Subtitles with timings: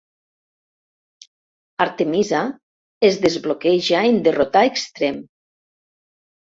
[1.85, 2.41] Artemisa
[3.11, 5.27] es desbloqueja en derrotar Extreme.